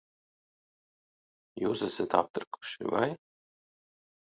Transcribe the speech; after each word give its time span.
Jūs 1.65 1.85
esat 1.89 2.17
aptrakuši, 2.23 2.91
vai? 2.97 3.09